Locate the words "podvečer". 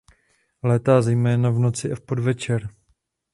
2.01-2.67